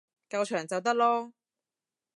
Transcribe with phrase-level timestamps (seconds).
[0.27, 1.31] 夠長就得囉